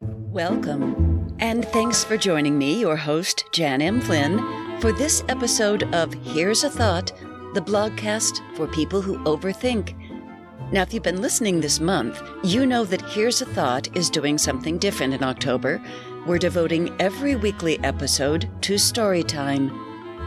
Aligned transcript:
Welcome, 0.00 1.36
and 1.40 1.62
thanks 1.66 2.04
for 2.04 2.16
joining 2.16 2.56
me, 2.56 2.80
your 2.80 2.96
host, 2.96 3.44
Jan 3.52 3.82
M. 3.82 4.00
Flynn, 4.00 4.38
for 4.80 4.92
this 4.92 5.22
episode 5.28 5.82
of 5.94 6.14
Here's 6.14 6.64
a 6.64 6.70
Thought, 6.70 7.12
the 7.52 7.60
blogcast 7.60 8.40
for 8.56 8.66
people 8.66 9.02
who 9.02 9.18
overthink. 9.24 9.94
Now, 10.72 10.80
if 10.80 10.94
you've 10.94 11.02
been 11.02 11.20
listening 11.20 11.60
this 11.60 11.80
month, 11.80 12.22
you 12.42 12.64
know 12.64 12.84
that 12.84 13.02
Here's 13.02 13.42
a 13.42 13.46
Thought 13.46 13.94
is 13.94 14.08
doing 14.08 14.38
something 14.38 14.78
different 14.78 15.12
in 15.12 15.22
October. 15.22 15.82
We're 16.26 16.38
devoting 16.38 16.96
every 16.98 17.36
weekly 17.36 17.78
episode 17.84 18.48
to 18.62 18.78
story 18.78 19.22
time. 19.22 19.70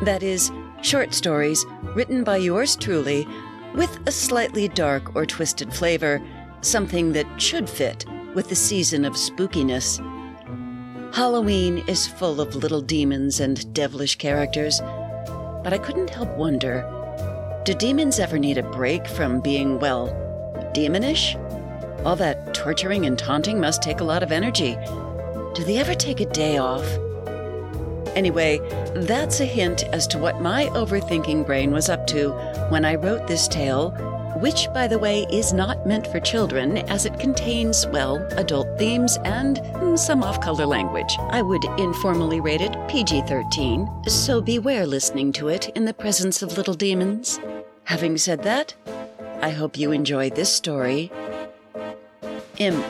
That 0.04 0.21
is, 0.21 0.52
short 0.84 1.16
stories 1.16 1.66
written 1.96 2.24
by 2.24 2.38
yours 2.38 2.76
truly 2.76 3.28
with 3.75 3.99
a 4.07 4.11
slightly 4.11 4.67
dark 4.67 5.15
or 5.15 5.25
twisted 5.25 5.73
flavor, 5.73 6.21
something 6.61 7.13
that 7.13 7.41
should 7.41 7.69
fit 7.69 8.05
with 8.33 8.50
the 8.50 8.55
season 8.55 9.05
of 9.05 9.14
spookiness. 9.14 10.00
Halloween 11.14 11.79
is 11.87 12.07
full 12.07 12.39
of 12.39 12.55
little 12.55 12.82
demons 12.82 13.39
and 13.39 13.74
devilish 13.74 14.15
characters, 14.15 14.79
but 15.63 15.74
I 15.74 15.77
couldn't 15.77 16.10
help 16.10 16.29
wonder 16.37 16.83
do 17.65 17.74
demons 17.74 18.19
ever 18.19 18.39
need 18.39 18.57
a 18.57 18.63
break 18.63 19.05
from 19.05 19.41
being, 19.41 19.79
well, 19.79 20.07
demonish? 20.74 21.36
All 22.05 22.15
that 22.15 22.54
torturing 22.54 23.05
and 23.05 23.19
taunting 23.19 23.60
must 23.60 23.83
take 23.83 23.99
a 23.99 24.05
lot 24.05 24.24
of 24.24 24.32
energy. 24.32 24.75
Do 25.54 25.63
they 25.63 25.77
ever 25.77 25.93
take 25.93 26.19
a 26.19 26.25
day 26.25 26.57
off? 26.57 26.86
Anyway, 28.19 28.59
that's 28.96 29.39
a 29.39 29.46
hint 29.46 29.83
as 29.93 30.05
to 30.05 30.18
what 30.18 30.41
my 30.41 30.65
overthinking 30.82 31.46
brain 31.46 31.71
was 31.71 31.87
up 31.87 32.05
to 32.05 32.31
when 32.67 32.83
I 32.83 32.95
wrote 32.95 33.27
this 33.27 33.47
tale 33.47 33.91
which, 34.41 34.67
by 34.73 34.88
the 34.88 35.00
way, 35.00 35.25
is 35.31 35.53
not 35.53 35.88
meant 35.88 36.05
for 36.05 36.19
children 36.19 36.80
as 36.89 37.05
it 37.05 37.17
contains, 37.17 37.88
well, 37.88 38.17
adult 38.38 38.67
themes 38.77 39.17
and 39.23 39.61
some 39.97 40.21
off 40.21 40.41
color 40.41 40.66
language. 40.66 41.16
I 41.29 41.41
would 41.41 41.63
informally 41.77 42.41
rate 42.41 42.59
it 42.59 42.75
PG 42.89 43.21
13, 43.21 43.89
so 44.07 44.41
beware 44.41 44.85
listening 44.85 45.31
to 45.33 45.47
it 45.47 45.69
in 45.69 45.85
the 45.85 45.94
presence 45.94 46.41
of 46.41 46.57
little 46.57 46.73
demons. 46.73 47.39
Having 47.85 48.17
said 48.17 48.44
that, 48.44 48.75
I 49.41 49.51
hope 49.51 49.77
you 49.77 49.94
enjoy 49.94 50.29
this 50.29 50.53
story 50.53 51.09
Imp. 52.57 52.85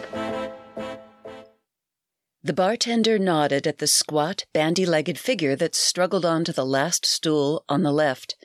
The 2.41 2.53
bartender 2.53 3.19
nodded 3.19 3.67
at 3.67 3.79
the 3.79 3.87
squat, 3.87 4.45
bandy 4.53 4.85
legged 4.85 5.19
figure 5.19 5.57
that 5.57 5.75
struggled 5.75 6.25
onto 6.25 6.53
the 6.53 6.65
last 6.65 7.05
stool 7.05 7.65
on 7.67 7.83
the 7.83 7.91
left. 7.91 8.35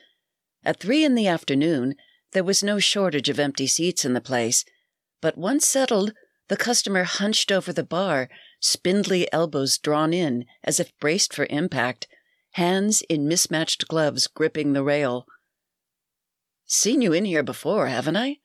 At 0.65 0.81
three 0.81 1.05
in 1.05 1.15
the 1.15 1.27
afternoon, 1.27 1.95
there 2.33 2.43
was 2.43 2.61
no 2.61 2.77
shortage 2.77 3.29
of 3.29 3.39
empty 3.39 3.67
seats 3.67 4.03
in 4.03 4.13
the 4.13 4.19
place, 4.19 4.65
but 5.21 5.37
once 5.37 5.65
settled, 5.65 6.13
the 6.49 6.57
customer 6.57 7.05
hunched 7.05 7.53
over 7.53 7.71
the 7.71 7.83
bar, 7.83 8.29
spindly 8.59 9.31
elbows 9.31 9.77
drawn 9.77 10.13
in 10.13 10.45
as 10.61 10.79
if 10.79 10.97
braced 10.99 11.33
for 11.33 11.47
impact, 11.49 12.07
hands 12.51 13.01
in 13.03 13.27
mismatched 13.27 13.87
gloves 13.87 14.27
gripping 14.27 14.73
the 14.73 14.83
rail. 14.83 15.25
Seen 16.65 17.01
you 17.01 17.13
in 17.13 17.23
here 17.23 17.43
before, 17.43 17.87
haven't 17.87 18.17
I? 18.17 18.39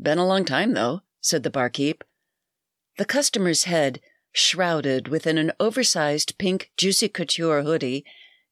Been 0.00 0.18
a 0.18 0.26
long 0.26 0.44
time, 0.44 0.74
though, 0.74 1.00
said 1.20 1.42
the 1.42 1.50
barkeep. 1.50 2.04
The 2.98 3.04
customer's 3.04 3.64
head, 3.64 4.00
shrouded 4.32 5.08
within 5.08 5.38
an 5.38 5.52
oversized 5.60 6.36
pink 6.38 6.70
juicy 6.76 7.08
couture 7.08 7.62
hoodie, 7.62 8.04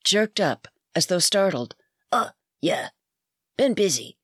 jerked 0.05 0.41
up 0.41 0.69
as 0.95 1.07
though 1.07 1.19
startled. 1.19 1.75
Uh, 2.13 2.31
yeah. 2.61 2.89
Been 3.57 3.75
busy. 3.75 4.17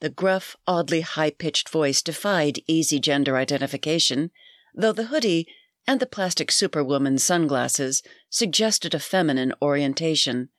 The 0.00 0.10
gruff, 0.10 0.56
oddly 0.66 1.00
high 1.00 1.30
pitched 1.30 1.68
voice 1.68 2.02
defied 2.02 2.60
easy 2.66 3.00
gender 3.00 3.36
identification, 3.36 4.30
though 4.74 4.92
the 4.92 5.04
hoodie 5.06 5.46
and 5.86 6.00
the 6.00 6.06
plastic 6.06 6.50
superwoman 6.50 7.18
sunglasses 7.18 8.02
suggested 8.28 8.94
a 8.94 8.98
feminine 8.98 9.54
orientation. 9.62 10.50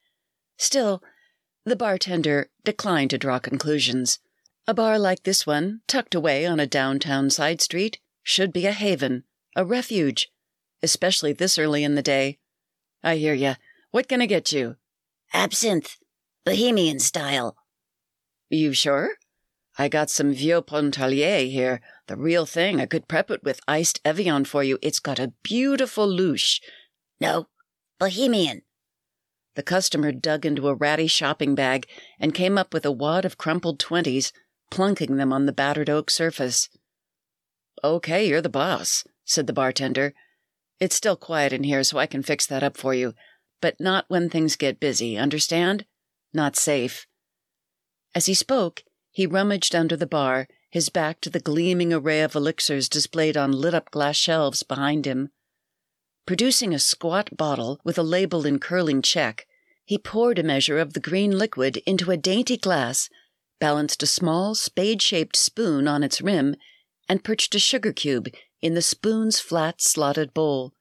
Still, 0.58 1.03
the 1.66 1.75
bartender 1.75 2.50
declined 2.63 3.12
to 3.12 3.18
draw 3.18 3.40
conclusions. 3.40 4.19
A 4.68 4.74
bar 4.74 4.97
like 4.97 5.24
this 5.24 5.46
one, 5.46 5.81
tucked 5.88 6.16
away 6.16 6.46
on 6.46 6.59
a 6.59 6.66
downtown 6.66 7.30
side 7.30 7.62
street, 7.62 8.00
should 8.24 8.52
be 8.52 8.66
a 8.66 8.72
haven, 8.72 9.24
a 9.57 9.66
refuge, 9.66 10.29
especially 10.84 11.34
this 11.34 11.57
early 11.57 11.84
in 11.84 11.95
the 11.95 12.03
day. 12.03 12.38
I 13.03 13.16
hear 13.16 13.34
ya. 13.34 13.56
What 13.90 14.07
can 14.07 14.22
I 14.22 14.28
get 14.28 14.51
you? 14.51 14.75
Absinthe. 15.34 15.97
Bohemian 16.45 17.00
style. 17.00 17.57
You 18.50 18.72
sure? 18.72 19.16
I 19.79 19.90
got 19.90 20.09
some 20.09 20.34
Vieux 20.34 20.62
Pontarlier 20.62 21.50
here, 21.50 21.81
the 22.07 22.16
real 22.16 22.45
thing. 22.45 22.79
I 22.79 22.85
could 22.85 23.07
prep 23.07 23.29
it 23.31 23.44
with 23.44 23.59
iced 23.68 24.00
Evian 24.06 24.45
for 24.45 24.63
you. 24.63 24.78
It's 24.81 25.00
got 25.00 25.19
a 25.19 25.34
beautiful 25.44 26.07
louche. 26.07 26.62
No, 27.19 27.47
Bohemian. 28.00 28.62
The 29.56 29.63
customer 29.63 30.12
dug 30.12 30.45
into 30.45 30.68
a 30.68 30.75
ratty 30.75 31.07
shopping 31.07 31.56
bag 31.56 31.88
and 32.19 32.34
came 32.34 32.57
up 32.59 32.74
with 32.74 32.85
a 32.85 32.91
wad 32.91 33.25
of 33.25 33.38
crumpled 33.39 33.79
twenties, 33.79 34.31
plunking 34.69 35.18
them 35.18 35.34
on 35.34 35.47
the 35.47 35.53
battered 35.53 35.89
oak 35.89 36.12
surface. 36.12 36.69
Okay, 37.84 38.28
you're 38.28 38.41
the 38.41 38.50
boss, 38.50 39.03
said 39.28 39.46
the 39.46 39.54
bartender. 39.54 40.14
It's 40.80 40.96
still 40.96 41.16
quiet 41.16 41.54
in 41.54 41.64
here, 41.64 41.84
so 41.84 42.00
I 42.00 42.08
can 42.08 42.24
fix 42.24 42.48
that 42.48 42.64
up 42.64 42.78
for 42.78 42.94
you. 42.94 43.14
But 43.62 43.80
not 43.80 44.06
when 44.08 44.30
things 44.30 44.56
get 44.56 44.80
busy, 44.80 45.18
understand? 45.18 45.86
Not 46.34 46.56
safe. 46.56 47.06
As 48.16 48.28
he 48.28 48.34
spoke, 48.34 48.84
he 49.12 49.28
rummaged 49.28 49.76
under 49.76 49.98
the 49.98 50.08
bar, 50.08 50.48
his 50.70 50.90
back 50.90 51.22
to 51.22 51.30
the 51.30 51.40
gleaming 51.40 51.92
array 51.92 52.22
of 52.22 52.36
elixirs 52.36 52.90
displayed 52.90 53.36
on 53.36 53.52
lit 53.52 53.74
up 53.74 53.92
glass 53.92 54.16
shelves 54.16 54.64
behind 54.64 55.06
him. 55.06 55.30
Producing 56.26 56.74
a 56.74 56.80
squat 56.80 57.36
bottle 57.36 57.80
with 57.84 57.98
a 57.98 58.04
label 58.04 58.46
in 58.46 58.60
curling 58.60 59.02
Czech, 59.02 59.48
he 59.86 59.98
poured 59.98 60.38
a 60.38 60.44
measure 60.44 60.78
of 60.78 60.94
the 60.94 61.00
green 61.00 61.38
liquid 61.38 61.78
into 61.86 62.12
a 62.12 62.18
dainty 62.18 62.58
glass, 62.58 63.10
balanced 63.60 64.04
a 64.04 64.08
small 64.08 64.54
spade 64.54 65.02
shaped 65.02 65.36
spoon 65.36 65.88
on 65.88 66.04
its 66.04 66.22
rim, 66.22 66.56
and 67.10 67.24
perched 67.24 67.56
a 67.56 67.60
sugar 67.60 67.94
cube 67.94 68.28
in 68.62 68.73
the 68.73 68.81
spoon's 68.81 69.40
flat 69.40 69.81
slotted 69.81 70.34
bowl. 70.34 70.73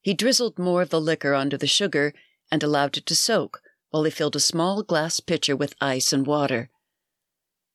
He 0.00 0.14
drizzled 0.14 0.58
more 0.58 0.82
of 0.82 0.90
the 0.90 1.00
liquor 1.00 1.34
onto 1.34 1.56
the 1.56 1.66
sugar 1.66 2.12
and 2.50 2.62
allowed 2.62 2.96
it 2.96 3.06
to 3.06 3.14
soak 3.14 3.60
while 3.90 4.04
he 4.04 4.10
filled 4.10 4.36
a 4.36 4.40
small 4.40 4.82
glass 4.82 5.20
pitcher 5.20 5.56
with 5.56 5.74
ice 5.80 6.12
and 6.12 6.26
water. 6.26 6.70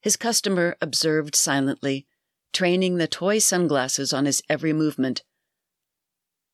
His 0.02 0.18
customer 0.18 0.76
observed 0.82 1.36
silently, 1.36 2.08
training 2.54 2.98
the 2.98 3.08
toy 3.08 3.40
sunglasses 3.40 4.14
on 4.14 4.26
his 4.26 4.42
every 4.50 4.74
movement. 4.74 5.24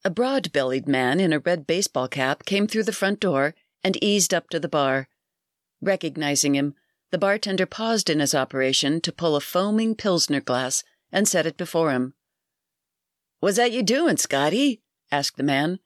A 0.03 0.09
broad 0.09 0.51
bellied 0.51 0.88
man 0.88 1.19
in 1.19 1.33
a 1.33 1.39
red 1.39 1.65
baseball 1.65 2.07
cap 2.07 2.45
came 2.45 2.67
through 2.67 2.83
the 2.83 2.91
front 2.91 3.19
door 3.19 3.55
and 3.83 4.01
eased 4.03 4.33
up 4.33 4.49
to 4.49 4.59
the 4.59 4.69
bar. 4.69 5.07
Recognizing 5.81 6.55
him, 6.55 6.75
the 7.11 7.17
bartender 7.17 7.65
paused 7.65 8.09
in 8.09 8.19
his 8.19 8.35
operation 8.35 9.01
to 9.01 9.11
pull 9.11 9.35
a 9.35 9.41
foaming 9.41 9.95
Pilsner 9.95 10.41
glass 10.41 10.83
and 11.11 11.27
set 11.27 11.45
it 11.45 11.57
before 11.57 11.91
him. 11.91 12.13
Was 13.42 13.58
that 13.58 13.72
you 13.72 13.84
doing, 13.84 14.18
Scotty? 14.18 14.81
asked 15.12 15.38
the 15.38 15.44
man. 15.44 15.80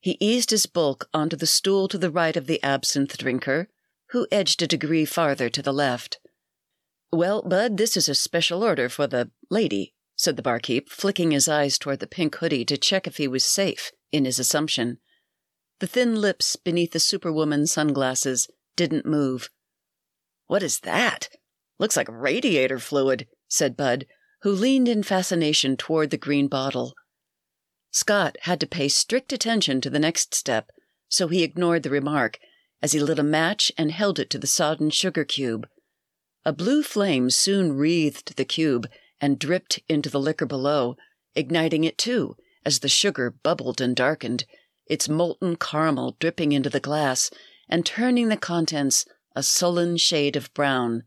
He 0.00 0.16
eased 0.20 0.50
his 0.50 0.66
bulk 0.66 1.08
onto 1.12 1.36
the 1.36 1.46
stool 1.46 1.88
to 1.88 1.98
the 1.98 2.10
right 2.10 2.36
of 2.36 2.46
the 2.46 2.62
absinthe 2.62 3.18
drinker, 3.18 3.68
who 4.10 4.26
edged 4.30 4.62
a 4.62 4.66
degree 4.66 5.04
farther 5.04 5.48
to 5.50 5.62
the 5.62 5.72
left. 5.72 6.18
Well, 7.12 7.42
Bud, 7.42 7.76
this 7.76 7.96
is 7.96 8.08
a 8.08 8.14
special 8.14 8.62
order 8.62 8.88
for 8.88 9.06
the 9.06 9.30
lady, 9.50 9.94
said 10.16 10.36
the 10.36 10.42
barkeep, 10.42 10.88
flicking 10.88 11.30
his 11.30 11.48
eyes 11.48 11.78
toward 11.78 12.00
the 12.00 12.06
pink 12.06 12.36
hoodie 12.36 12.64
to 12.66 12.76
check 12.76 13.06
if 13.06 13.16
he 13.16 13.28
was 13.28 13.44
safe 13.44 13.92
in 14.12 14.24
his 14.24 14.38
assumption. 14.38 14.98
The 15.80 15.86
thin 15.86 16.20
lips 16.20 16.56
beneath 16.56 16.92
the 16.92 17.00
superwoman 17.00 17.66
sunglasses 17.66 18.48
didn't 18.76 19.06
move. 19.06 19.50
What 20.46 20.62
is 20.62 20.80
that? 20.80 21.28
Looks 21.78 21.96
like 21.96 22.08
radiator 22.10 22.78
fluid, 22.78 23.28
said 23.48 23.76
Bud, 23.76 24.06
who 24.42 24.52
leaned 24.52 24.88
in 24.88 25.02
fascination 25.02 25.76
toward 25.76 26.10
the 26.10 26.16
green 26.16 26.48
bottle. 26.48 26.94
Scott 27.90 28.36
had 28.42 28.60
to 28.60 28.66
pay 28.66 28.88
strict 28.88 29.32
attention 29.32 29.80
to 29.80 29.90
the 29.90 29.98
next 29.98 30.34
step, 30.34 30.70
so 31.08 31.28
he 31.28 31.42
ignored 31.42 31.82
the 31.82 31.90
remark 31.90 32.38
as 32.80 32.92
he 32.92 33.00
lit 33.00 33.18
a 33.18 33.24
match 33.24 33.72
and 33.76 33.90
held 33.90 34.18
it 34.18 34.30
to 34.30 34.38
the 34.38 34.46
sodden 34.46 34.90
sugar 34.90 35.24
cube. 35.24 35.68
A 36.44 36.52
blue 36.52 36.82
flame 36.82 37.30
soon 37.30 37.72
wreathed 37.72 38.36
the 38.36 38.44
cube 38.44 38.88
and 39.20 39.38
dripped 39.38 39.80
into 39.88 40.08
the 40.08 40.20
liquor 40.20 40.46
below, 40.46 40.96
igniting 41.34 41.84
it 41.84 41.98
too 41.98 42.36
as 42.64 42.80
the 42.80 42.88
sugar 42.88 43.30
bubbled 43.30 43.80
and 43.80 43.96
darkened, 43.96 44.44
its 44.86 45.08
molten 45.08 45.56
caramel 45.56 46.16
dripping 46.20 46.52
into 46.52 46.70
the 46.70 46.80
glass 46.80 47.30
and 47.68 47.84
turning 47.84 48.28
the 48.28 48.36
contents 48.36 49.04
a 49.34 49.42
sullen 49.42 49.96
shade 49.96 50.36
of 50.36 50.52
brown. 50.54 51.02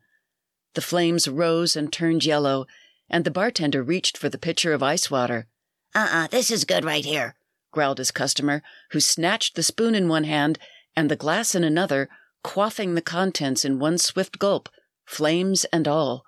The 0.74 0.82
flames 0.82 1.28
rose 1.28 1.76
and 1.76 1.92
turned 1.92 2.26
yellow, 2.26 2.66
and 3.12 3.24
the 3.24 3.30
bartender 3.30 3.84
reached 3.84 4.18
for 4.18 4.30
the 4.30 4.40
pitcher 4.40 4.74
of 4.74 4.82
ice 4.82 5.12
water. 5.12 5.48
Uh 5.94 6.00
uh-uh, 6.00 6.24
uh 6.24 6.28
this 6.28 6.50
is 6.50 6.66
good 6.66 6.84
right 6.84 7.06
here, 7.06 7.36
growled 7.72 8.00
his 8.00 8.10
customer, 8.10 8.64
who 8.92 9.00
snatched 9.00 9.56
the 9.56 9.62
spoon 9.62 9.94
in 9.94 10.08
one 10.08 10.24
hand 10.24 10.58
and 10.96 11.12
the 11.12 11.16
glass 11.16 11.54
in 11.54 11.64
another, 11.64 12.10
quaffing 12.44 12.96
the 12.96 13.02
contents 13.02 13.64
in 13.64 13.78
one 13.78 14.00
swift 14.00 14.40
gulp 14.40 14.68
flames 15.06 15.66
and 15.66 15.88
all. 15.88 16.24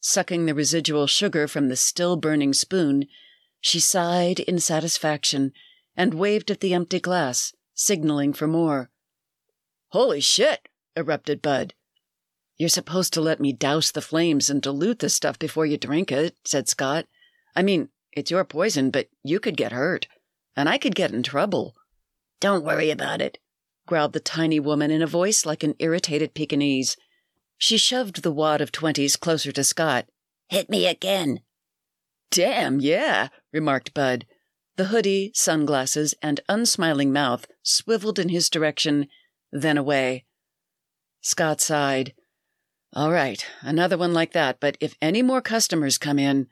Sucking 0.00 0.46
the 0.46 0.54
residual 0.54 1.06
sugar 1.06 1.46
from 1.46 1.68
the 1.68 1.76
still 1.76 2.16
burning 2.16 2.54
spoon, 2.54 3.06
she 3.60 3.80
sighed 3.80 4.40
in 4.40 4.58
satisfaction 4.58 5.52
and 5.96 6.14
waved 6.14 6.50
at 6.50 6.60
the 6.60 6.72
empty 6.72 7.00
glass, 7.00 7.52
signaling 7.74 8.32
for 8.32 8.46
more. 8.46 8.90
Holy 9.88 10.20
shit, 10.20 10.68
erupted 10.96 11.42
Bud. 11.42 11.74
You're 12.58 12.68
supposed 12.68 13.12
to 13.14 13.20
let 13.20 13.40
me 13.40 13.52
douse 13.52 13.92
the 13.92 14.02
flames 14.02 14.50
and 14.50 14.60
dilute 14.60 14.98
the 14.98 15.08
stuff 15.08 15.38
before 15.38 15.64
you 15.64 15.78
drink 15.78 16.10
it, 16.10 16.36
said 16.44 16.68
Scott. 16.68 17.06
I 17.54 17.62
mean, 17.62 17.88
it's 18.12 18.32
your 18.32 18.44
poison, 18.44 18.90
but 18.90 19.08
you 19.22 19.38
could 19.38 19.56
get 19.56 19.72
hurt. 19.72 20.08
And 20.56 20.68
I 20.68 20.76
could 20.76 20.96
get 20.96 21.12
in 21.12 21.22
trouble. 21.22 21.76
Don't 22.40 22.64
worry 22.64 22.90
about 22.90 23.22
it, 23.22 23.38
growled 23.86 24.12
the 24.12 24.20
tiny 24.20 24.58
woman 24.58 24.90
in 24.90 25.02
a 25.02 25.06
voice 25.06 25.46
like 25.46 25.62
an 25.62 25.74
irritated 25.78 26.34
Pekingese. 26.34 26.96
She 27.56 27.76
shoved 27.76 28.22
the 28.22 28.32
wad 28.32 28.60
of 28.60 28.72
twenties 28.72 29.16
closer 29.16 29.52
to 29.52 29.62
Scott. 29.62 30.06
Hit 30.48 30.68
me 30.68 30.86
again. 30.86 31.40
Damn, 32.30 32.80
yeah, 32.80 33.28
remarked 33.52 33.94
Bud. 33.94 34.26
The 34.76 34.86
hoodie, 34.86 35.32
sunglasses, 35.34 36.14
and 36.22 36.40
unsmiling 36.48 37.12
mouth 37.12 37.46
swiveled 37.62 38.18
in 38.18 38.28
his 38.28 38.50
direction, 38.50 39.08
then 39.52 39.76
away. 39.76 40.24
Scott 41.20 41.60
sighed. 41.60 42.14
All 42.94 43.12
right, 43.12 43.44
another 43.60 43.98
one 43.98 44.14
like 44.14 44.32
that, 44.32 44.60
but 44.60 44.76
if 44.80 44.96
any 45.00 45.22
more 45.22 45.42
customers 45.42 45.98
come 45.98 46.18
in. 46.18 46.48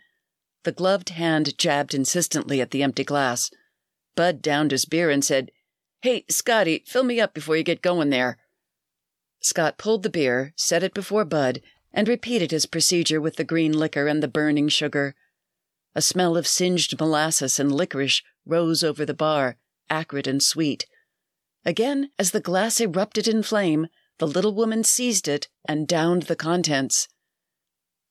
The 0.64 0.72
gloved 0.72 1.10
hand 1.10 1.56
jabbed 1.56 1.94
insistently 1.94 2.60
at 2.60 2.72
the 2.72 2.82
empty 2.82 3.04
glass. 3.04 3.50
Bud 4.16 4.42
downed 4.42 4.70
his 4.70 4.84
beer 4.84 5.10
and 5.10 5.24
said, 5.24 5.50
Hey, 6.02 6.24
Scotty, 6.28 6.84
fill 6.86 7.04
me 7.04 7.20
up 7.20 7.34
before 7.34 7.56
you 7.56 7.62
get 7.62 7.82
going 7.82 8.10
there. 8.10 8.38
Scott 9.40 9.78
pulled 9.78 10.02
the 10.02 10.10
beer, 10.10 10.52
set 10.56 10.82
it 10.82 10.92
before 10.92 11.24
Bud, 11.24 11.62
and 11.92 12.08
repeated 12.08 12.50
his 12.50 12.66
procedure 12.66 13.20
with 13.20 13.36
the 13.36 13.44
green 13.44 13.72
liquor 13.72 14.06
and 14.06 14.22
the 14.22 14.28
burning 14.28 14.68
sugar. 14.68 15.14
A 15.94 16.02
smell 16.02 16.36
of 16.36 16.46
singed 16.46 16.98
molasses 17.00 17.58
and 17.58 17.72
licorice 17.72 18.22
rose 18.44 18.84
over 18.84 19.06
the 19.06 19.14
bar, 19.14 19.56
acrid 19.88 20.26
and 20.26 20.42
sweet. 20.42 20.86
Again, 21.64 22.10
as 22.18 22.32
the 22.32 22.40
glass 22.40 22.80
erupted 22.80 23.26
in 23.26 23.42
flame, 23.42 23.86
the 24.18 24.26
little 24.26 24.54
woman 24.54 24.82
seized 24.84 25.28
it 25.28 25.48
and 25.68 25.88
downed 25.88 26.22
the 26.22 26.36
contents. 26.36 27.08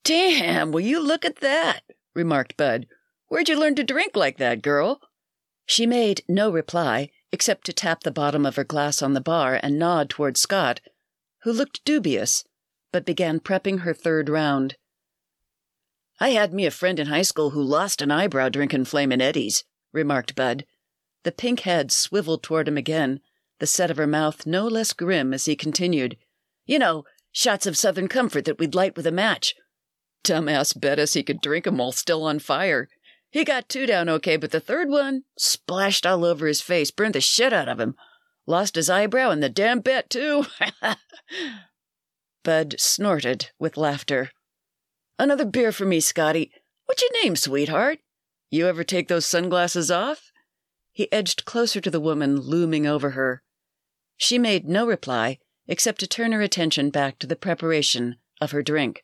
Damn, 0.03 0.71
will 0.71 0.81
you 0.81 0.99
look 0.99 1.25
at 1.25 1.37
that? 1.37 1.81
remarked 2.13 2.55
Bud. 2.57 2.87
Where'd 3.27 3.49
you 3.49 3.59
learn 3.59 3.75
to 3.75 3.83
drink 3.83 4.15
like 4.15 4.37
that, 4.37 4.61
girl? 4.61 5.01
She 5.65 5.87
made 5.87 6.23
no 6.27 6.51
reply, 6.51 7.09
except 7.31 7.65
to 7.65 7.73
tap 7.73 8.03
the 8.03 8.11
bottom 8.11 8.45
of 8.45 8.55
her 8.55 8.63
glass 8.63 9.01
on 9.01 9.13
the 9.13 9.21
bar 9.21 9.59
and 9.61 9.79
nod 9.79 10.09
toward 10.09 10.37
Scott, 10.37 10.79
who 11.41 11.51
looked 11.51 11.83
dubious, 11.85 12.43
but 12.91 13.05
began 13.05 13.39
prepping 13.39 13.79
her 13.79 13.93
third 13.93 14.29
round. 14.29 14.75
I 16.19 16.29
had 16.29 16.53
me 16.53 16.65
a 16.65 16.71
friend 16.71 16.99
in 16.99 17.07
high 17.07 17.23
school 17.23 17.49
who 17.49 17.61
lost 17.61 18.01
an 18.01 18.11
eyebrow 18.11 18.49
drinking 18.49 18.85
Flamin' 18.85 19.21
Eddies, 19.21 19.63
remarked 19.91 20.35
Bud. 20.35 20.65
The 21.23 21.31
pink 21.31 21.61
head 21.61 21.91
swiveled 21.91 22.43
toward 22.43 22.67
him 22.67 22.77
again, 22.77 23.19
the 23.59 23.67
set 23.67 23.91
of 23.91 23.97
her 23.97 24.07
mouth 24.07 24.45
no 24.45 24.67
less 24.67 24.93
grim 24.93 25.33
as 25.33 25.45
he 25.45 25.55
continued. 25.55 26.17
You 26.65 26.79
know, 26.79 27.03
shots 27.31 27.65
of 27.65 27.77
Southern 27.77 28.07
Comfort 28.07 28.45
that 28.45 28.59
we'd 28.59 28.75
light 28.75 28.95
with 28.95 29.07
a 29.07 29.11
match. 29.11 29.55
Dumbass 30.23 30.79
bet 30.79 30.99
us 30.99 31.13
he 31.13 31.23
could 31.23 31.41
drink 31.41 31.67
'em 31.67 31.77
while 31.77 31.91
still 31.91 32.23
on 32.23 32.39
fire. 32.39 32.89
He 33.29 33.43
got 33.43 33.69
two 33.69 33.85
down 33.85 34.09
okay, 34.09 34.37
but 34.37 34.51
the 34.51 34.59
third 34.59 34.89
one 34.89 35.23
splashed 35.37 36.05
all 36.05 36.23
over 36.23 36.47
his 36.47 36.61
face, 36.61 36.89
burned 36.89 37.15
the 37.15 37.21
shit 37.21 37.53
out 37.53 37.67
of 37.67 37.79
him. 37.79 37.95
Lost 38.47 38.75
his 38.75 38.89
eyebrow 38.89 39.29
and 39.31 39.41
the 39.43 39.49
damn 39.49 39.79
bet, 39.79 40.09
too. 40.09 40.45
Bud 42.43 42.75
snorted 42.77 43.49
with 43.59 43.75
laughter. 43.75 44.31
Another 45.17 45.45
beer 45.45 45.71
for 45.71 45.85
me, 45.85 45.99
Scotty. 45.99 46.51
What's 46.85 47.01
your 47.01 47.23
name, 47.23 47.35
sweetheart? 47.35 47.99
You 48.51 48.67
ever 48.67 48.83
take 48.83 49.07
those 49.07 49.25
sunglasses 49.25 49.89
off? 49.89 50.31
He 50.91 51.11
edged 51.11 51.45
closer 51.45 51.81
to 51.81 51.91
the 51.91 51.99
woman 51.99 52.39
looming 52.39 52.85
over 52.87 53.11
her. 53.11 53.41
She 54.17 54.37
made 54.37 54.67
no 54.67 54.85
reply 54.85 55.39
except 55.67 55.99
to 55.99 56.07
turn 56.07 56.31
her 56.31 56.41
attention 56.41 56.89
back 56.89 57.19
to 57.19 57.27
the 57.27 57.35
preparation 57.35 58.17
of 58.39 58.51
her 58.51 58.61
drink. 58.61 59.03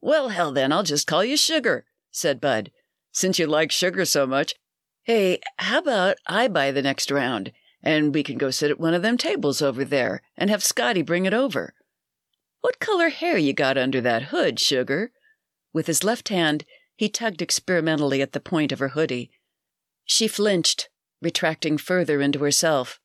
Well, 0.00 0.30
hell 0.30 0.52
then, 0.52 0.72
I'll 0.72 0.82
just 0.82 1.06
call 1.06 1.24
you 1.24 1.36
Sugar, 1.36 1.84
said 2.10 2.40
Bud. 2.40 2.70
Since 3.12 3.38
you 3.38 3.46
like 3.46 3.72
sugar 3.72 4.04
so 4.04 4.26
much. 4.26 4.54
Hey, 5.02 5.40
how 5.56 5.78
about 5.78 6.16
I 6.26 6.46
buy 6.46 6.70
the 6.70 6.82
next 6.82 7.10
round, 7.10 7.52
and 7.82 8.14
we 8.14 8.22
can 8.22 8.38
go 8.38 8.50
sit 8.50 8.70
at 8.70 8.78
one 8.78 8.94
of 8.94 9.02
them 9.02 9.18
tables 9.18 9.60
over 9.60 9.84
there 9.84 10.22
and 10.36 10.48
have 10.48 10.62
Scotty 10.62 11.02
bring 11.02 11.26
it 11.26 11.34
over? 11.34 11.74
What 12.60 12.78
color 12.78 13.08
hair 13.08 13.36
you 13.36 13.52
got 13.52 13.76
under 13.76 14.00
that 14.00 14.24
hood, 14.24 14.60
Sugar? 14.60 15.10
With 15.72 15.86
his 15.86 16.04
left 16.04 16.28
hand, 16.28 16.64
he 16.94 17.08
tugged 17.08 17.42
experimentally 17.42 18.22
at 18.22 18.32
the 18.32 18.40
point 18.40 18.70
of 18.70 18.78
her 18.78 18.90
hoodie. 18.90 19.30
She 20.04 20.28
flinched, 20.28 20.88
retracting 21.20 21.78
further 21.78 22.20
into 22.20 22.40
herself. 22.40 22.99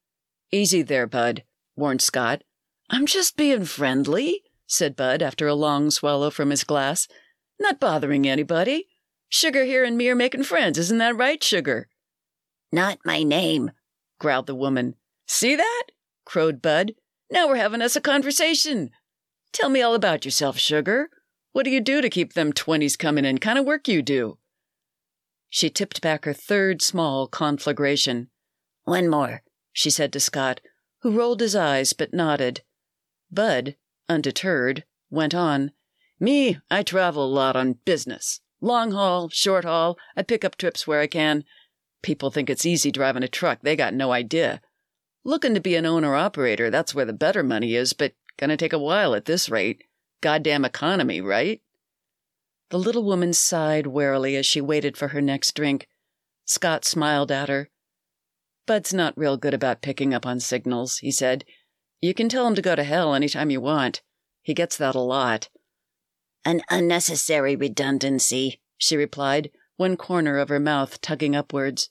Easy 0.55 0.83
there, 0.83 1.05
Bud, 1.05 1.43
warned 1.75 2.01
Scott. 2.01 2.41
I'm 2.89 3.05
just 3.05 3.35
being 3.35 3.65
friendly, 3.65 4.41
said 4.65 4.95
Bud 4.95 5.21
after 5.21 5.47
a 5.47 5.53
long 5.53 5.91
swallow 5.91 6.29
from 6.29 6.49
his 6.49 6.63
glass. 6.63 7.09
Not 7.59 7.77
bothering 7.77 8.25
anybody. 8.25 8.87
Sugar 9.27 9.65
here 9.65 9.83
and 9.83 9.97
me 9.97 10.07
are 10.07 10.15
making 10.15 10.43
friends, 10.43 10.77
isn't 10.77 10.99
that 10.99 11.17
right, 11.17 11.43
Sugar? 11.43 11.89
Not 12.71 12.99
my 13.03 13.21
name, 13.21 13.71
growled 14.17 14.47
the 14.47 14.55
woman. 14.55 14.95
See 15.27 15.57
that? 15.57 15.83
crowed 16.23 16.61
Bud. 16.61 16.93
Now 17.29 17.49
we're 17.49 17.57
having 17.57 17.81
us 17.81 17.97
a 17.97 18.01
conversation. 18.01 18.91
Tell 19.51 19.67
me 19.67 19.81
all 19.81 19.93
about 19.93 20.23
yourself, 20.23 20.57
Sugar. 20.57 21.09
What 21.51 21.65
do 21.65 21.69
you 21.69 21.81
do 21.81 22.01
to 22.01 22.09
keep 22.09 22.31
them 22.31 22.53
twenties 22.53 22.95
coming 22.95 23.25
in? 23.25 23.39
Kind 23.39 23.59
of 23.59 23.65
work 23.65 23.89
you 23.89 24.01
do? 24.01 24.37
She 25.49 25.69
tipped 25.69 26.01
back 26.01 26.23
her 26.23 26.33
third 26.33 26.81
small 26.81 27.27
conflagration. 27.27 28.29
One 28.85 29.09
more, 29.09 29.41
she 29.75 29.89
said 29.89 30.13
to 30.13 30.21
Scott, 30.21 30.61
who 31.01 31.11
rolled 31.11 31.41
his 31.41 31.53
eyes 31.53 31.91
but 31.91 32.13
nodded. 32.13 32.61
Bud, 33.29 33.75
undeterred, 34.07 34.85
went 35.09 35.35
on. 35.35 35.71
Me, 36.17 36.57
I 36.71 36.81
travel 36.81 37.25
a 37.25 37.27
lot 37.27 37.57
on 37.57 37.79
business. 37.83 38.39
Long 38.61 38.93
haul, 38.93 39.27
short 39.27 39.65
haul, 39.65 39.97
I 40.15 40.23
pick 40.23 40.45
up 40.45 40.55
trips 40.55 40.87
where 40.87 41.01
I 41.01 41.07
can. 41.07 41.43
People 42.01 42.31
think 42.31 42.49
it's 42.49 42.65
easy 42.65 42.89
driving 42.89 43.21
a 43.21 43.27
truck, 43.27 43.59
they 43.63 43.75
got 43.75 43.93
no 43.93 44.13
idea. 44.13 44.61
Looking 45.25 45.53
to 45.55 45.59
be 45.59 45.75
an 45.75 45.85
owner 45.85 46.15
operator, 46.15 46.69
that's 46.69 46.95
where 46.95 47.05
the 47.05 47.11
better 47.11 47.43
money 47.43 47.75
is, 47.75 47.91
but 47.91 48.13
gonna 48.37 48.55
take 48.55 48.73
a 48.73 48.79
while 48.79 49.13
at 49.13 49.25
this 49.25 49.49
rate. 49.49 49.83
Goddamn 50.21 50.63
economy, 50.63 51.19
right? 51.19 51.61
The 52.69 52.79
little 52.79 53.03
woman 53.03 53.33
sighed 53.33 53.87
wearily 53.87 54.37
as 54.37 54.45
she 54.45 54.61
waited 54.61 54.95
for 54.95 55.09
her 55.09 55.21
next 55.21 55.53
drink. 55.53 55.89
Scott 56.45 56.85
smiled 56.85 57.29
at 57.29 57.49
her. 57.49 57.69
Bud's 58.65 58.93
not 58.93 59.17
real 59.17 59.37
good 59.37 59.53
about 59.53 59.81
picking 59.81 60.13
up 60.13 60.25
on 60.25 60.39
signals, 60.39 60.97
he 60.97 61.11
said. 61.11 61.45
You 62.01 62.13
can 62.13 62.29
tell 62.29 62.47
him 62.47 62.55
to 62.55 62.61
go 62.61 62.75
to 62.75 62.83
hell 62.83 63.13
any 63.13 63.29
time 63.29 63.49
you 63.49 63.61
want. 63.61 64.01
He 64.41 64.53
gets 64.53 64.77
that 64.77 64.95
a 64.95 64.99
lot. 64.99 65.49
An 66.43 66.61
unnecessary 66.69 67.55
redundancy, 67.55 68.61
she 68.77 68.97
replied, 68.97 69.51
one 69.77 69.97
corner 69.97 70.37
of 70.37 70.49
her 70.49 70.59
mouth 70.59 71.01
tugging 71.01 71.35
upwards. 71.35 71.89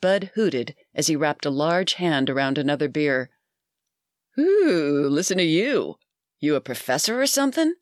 Bud 0.00 0.30
hooted 0.34 0.74
as 0.94 1.06
he 1.06 1.16
wrapped 1.16 1.46
a 1.46 1.50
large 1.50 1.94
hand 1.94 2.30
around 2.30 2.58
another 2.58 2.88
beer. 2.88 3.30
Ooh, 4.38 5.08
listen 5.08 5.38
to 5.38 5.44
you. 5.44 5.96
You 6.38 6.54
a 6.54 6.60
professor 6.60 7.20
or 7.20 7.26
something? 7.26 7.74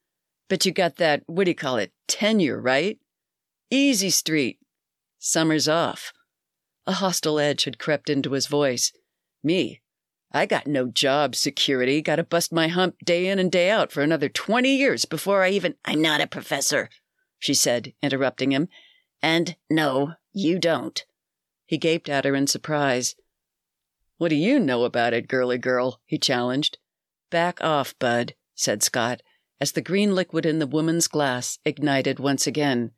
But 0.48 0.64
you 0.64 0.72
got 0.72 0.96
that, 0.96 1.22
what 1.26 1.44
do 1.44 1.50
you 1.50 1.54
call 1.54 1.76
it, 1.76 1.92
tenure, 2.08 2.60
right? 2.60 2.98
Easy 3.70 4.10
street. 4.10 4.58
Summer's 5.18 5.68
off. 5.68 6.12
A 6.86 6.94
hostile 6.94 7.38
edge 7.38 7.64
had 7.64 7.78
crept 7.78 8.08
into 8.08 8.32
his 8.32 8.46
voice. 8.46 8.92
Me, 9.42 9.80
I 10.32 10.46
got 10.46 10.66
no 10.66 10.86
job 10.86 11.34
security, 11.34 12.02
gotta 12.02 12.22
bust 12.22 12.52
my 12.52 12.68
hump 12.68 12.96
day 13.04 13.26
in 13.26 13.38
and 13.38 13.50
day 13.50 13.70
out 13.70 13.90
for 13.90 14.02
another 14.02 14.28
20 14.28 14.68
years 14.68 15.04
before 15.04 15.42
I 15.42 15.50
even. 15.50 15.74
I'm 15.84 16.02
not 16.02 16.20
a 16.20 16.26
professor, 16.26 16.90
she 17.38 17.54
said, 17.54 17.94
interrupting 18.02 18.52
him. 18.52 18.68
And 19.22 19.56
no, 19.70 20.14
you 20.32 20.58
don't. 20.58 21.04
He 21.64 21.78
gaped 21.78 22.08
at 22.08 22.24
her 22.24 22.34
in 22.34 22.46
surprise. 22.46 23.16
What 24.18 24.28
do 24.28 24.36
you 24.36 24.58
know 24.58 24.84
about 24.84 25.14
it, 25.14 25.28
girly 25.28 25.58
girl? 25.58 26.00
he 26.04 26.18
challenged. 26.18 26.78
Back 27.30 27.62
off, 27.62 27.98
Bud, 27.98 28.34
said 28.54 28.82
Scott, 28.82 29.22
as 29.60 29.72
the 29.72 29.80
green 29.80 30.14
liquid 30.14 30.46
in 30.46 30.58
the 30.58 30.66
woman's 30.66 31.08
glass 31.08 31.58
ignited 31.64 32.18
once 32.18 32.46
again. 32.46 32.92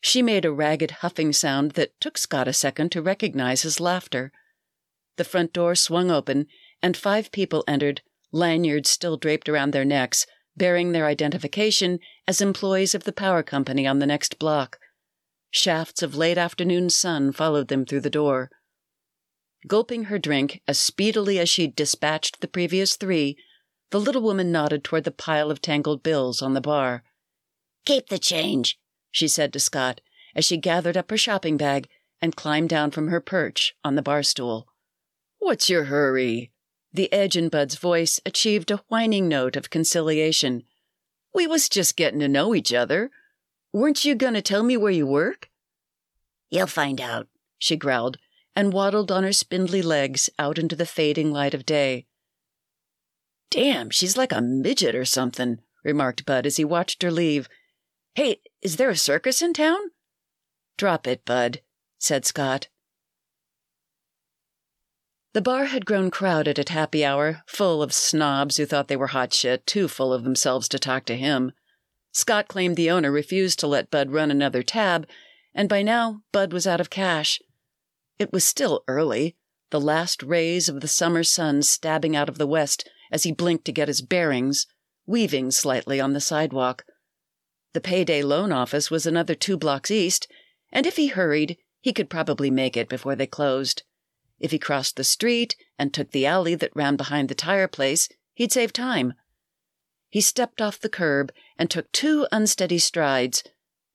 She 0.00 0.22
made 0.22 0.44
a 0.44 0.52
ragged 0.52 0.92
huffing 1.02 1.32
sound 1.32 1.72
that 1.72 2.00
took 2.00 2.16
Scott 2.16 2.48
a 2.48 2.52
second 2.52 2.92
to 2.92 3.02
recognize 3.02 3.64
as 3.64 3.80
laughter. 3.80 4.32
The 5.16 5.24
front 5.24 5.52
door 5.52 5.74
swung 5.74 6.10
open, 6.10 6.46
and 6.82 6.96
five 6.96 7.32
people 7.32 7.64
entered, 7.66 8.02
lanyards 8.30 8.90
still 8.90 9.16
draped 9.16 9.48
around 9.48 9.72
their 9.72 9.84
necks, 9.84 10.26
bearing 10.56 10.92
their 10.92 11.06
identification 11.06 11.98
as 12.26 12.40
employees 12.40 12.94
of 12.94 13.04
the 13.04 13.12
power 13.12 13.42
company 13.42 13.86
on 13.86 13.98
the 13.98 14.06
next 14.06 14.38
block. 14.38 14.78
Shafts 15.50 16.02
of 16.02 16.14
late 16.14 16.38
afternoon 16.38 16.90
sun 16.90 17.32
followed 17.32 17.68
them 17.68 17.84
through 17.84 18.02
the 18.02 18.10
door. 18.10 18.50
Gulping 19.66 20.04
her 20.04 20.18
drink 20.18 20.62
as 20.68 20.78
speedily 20.78 21.38
as 21.38 21.48
she'd 21.48 21.74
dispatched 21.74 22.40
the 22.40 22.48
previous 22.48 22.96
three, 22.96 23.36
the 23.90 24.00
little 24.00 24.22
woman 24.22 24.52
nodded 24.52 24.84
toward 24.84 25.04
the 25.04 25.10
pile 25.10 25.50
of 25.50 25.60
tangled 25.60 26.02
bills 26.02 26.42
on 26.42 26.54
the 26.54 26.60
bar. 26.60 27.02
Keep 27.84 28.08
the 28.08 28.18
change, 28.18 28.78
she 29.10 29.28
said 29.28 29.52
to 29.52 29.60
Scott 29.60 30.00
as 30.34 30.44
she 30.44 30.56
gathered 30.56 30.96
up 30.96 31.10
her 31.10 31.16
shopping 31.16 31.56
bag 31.56 31.88
and 32.20 32.36
climbed 32.36 32.68
down 32.68 32.90
from 32.90 33.08
her 33.08 33.20
perch 33.20 33.74
on 33.84 33.94
the 33.94 34.02
bar 34.02 34.22
stool. 34.22 34.68
What's 35.38 35.70
your 35.70 35.84
hurry? 35.84 36.50
The 36.92 37.12
edge 37.12 37.36
in 37.36 37.48
Bud's 37.48 37.76
voice 37.76 38.20
achieved 38.24 38.70
a 38.70 38.82
whining 38.88 39.28
note 39.28 39.56
of 39.56 39.70
conciliation. 39.70 40.64
We 41.34 41.46
was 41.46 41.68
just 41.68 41.96
getting 41.96 42.20
to 42.20 42.28
know 42.28 42.54
each 42.54 42.72
other. 42.72 43.10
Weren't 43.72 44.04
you 44.04 44.14
going 44.14 44.34
to 44.34 44.42
tell 44.42 44.62
me 44.62 44.76
where 44.76 44.92
you 44.92 45.06
work? 45.06 45.50
You'll 46.50 46.66
find 46.66 47.00
out, 47.00 47.28
she 47.58 47.76
growled, 47.76 48.16
and 48.56 48.72
waddled 48.72 49.12
on 49.12 49.22
her 49.22 49.32
spindly 49.32 49.82
legs 49.82 50.30
out 50.38 50.58
into 50.58 50.74
the 50.74 50.86
fading 50.86 51.30
light 51.30 51.54
of 51.54 51.66
day. 51.66 52.06
Damn, 53.50 53.90
she's 53.90 54.16
like 54.16 54.32
a 54.32 54.40
midget 54.40 54.94
or 54.94 55.04
something, 55.04 55.60
remarked 55.84 56.26
Bud 56.26 56.46
as 56.46 56.56
he 56.56 56.64
watched 56.64 57.02
her 57.02 57.10
leave. 57.10 57.48
Hey, 58.14 58.40
is 58.62 58.76
there 58.76 58.90
a 58.90 58.96
circus 58.96 59.40
in 59.42 59.52
town? 59.52 59.78
Drop 60.76 61.06
it, 61.06 61.24
Bud, 61.24 61.60
said 61.98 62.24
Scott. 62.24 62.68
The 65.34 65.42
bar 65.42 65.66
had 65.66 65.86
grown 65.86 66.10
crowded 66.10 66.58
at 66.58 66.70
happy 66.70 67.04
hour, 67.04 67.42
full 67.46 67.82
of 67.82 67.92
snobs 67.92 68.56
who 68.56 68.66
thought 68.66 68.88
they 68.88 68.96
were 68.96 69.08
hot 69.08 69.32
shit, 69.32 69.66
too 69.66 69.86
full 69.86 70.12
of 70.12 70.24
themselves 70.24 70.68
to 70.70 70.78
talk 70.78 71.04
to 71.04 71.16
him. 71.16 71.52
Scott 72.12 72.48
claimed 72.48 72.76
the 72.76 72.90
owner 72.90 73.12
refused 73.12 73.58
to 73.60 73.66
let 73.66 73.90
Bud 73.90 74.10
run 74.10 74.30
another 74.30 74.62
tab, 74.62 75.06
and 75.54 75.68
by 75.68 75.82
now 75.82 76.22
Bud 76.32 76.52
was 76.52 76.66
out 76.66 76.80
of 76.80 76.90
cash. 76.90 77.40
It 78.18 78.32
was 78.32 78.44
still 78.44 78.82
early, 78.88 79.36
the 79.70 79.80
last 79.80 80.22
rays 80.22 80.68
of 80.68 80.80
the 80.80 80.88
summer 80.88 81.22
sun 81.22 81.62
stabbing 81.62 82.16
out 82.16 82.28
of 82.28 82.38
the 82.38 82.46
west 82.46 82.88
as 83.12 83.24
he 83.24 83.32
blinked 83.32 83.64
to 83.66 83.72
get 83.72 83.88
his 83.88 84.02
bearings, 84.02 84.66
weaving 85.06 85.50
slightly 85.50 86.00
on 86.00 86.14
the 86.14 86.20
sidewalk. 86.20 86.84
The 87.78 87.82
payday 87.82 88.24
loan 88.24 88.50
office 88.50 88.90
was 88.90 89.06
another 89.06 89.36
two 89.36 89.56
blocks 89.56 89.88
east, 89.88 90.26
and 90.72 90.84
if 90.84 90.96
he 90.96 91.06
hurried, 91.06 91.56
he 91.80 91.92
could 91.92 92.10
probably 92.10 92.50
make 92.50 92.76
it 92.76 92.88
before 92.88 93.14
they 93.14 93.28
closed. 93.28 93.84
If 94.40 94.50
he 94.50 94.58
crossed 94.58 94.96
the 94.96 95.04
street 95.04 95.54
and 95.78 95.94
took 95.94 96.10
the 96.10 96.26
alley 96.26 96.56
that 96.56 96.74
ran 96.74 96.96
behind 96.96 97.28
the 97.28 97.36
tire 97.36 97.68
place, 97.68 98.08
he'd 98.34 98.50
save 98.50 98.72
time. 98.72 99.14
He 100.08 100.20
stepped 100.20 100.60
off 100.60 100.80
the 100.80 100.88
curb 100.88 101.30
and 101.56 101.70
took 101.70 101.92
two 101.92 102.26
unsteady 102.32 102.80
strides 102.80 103.44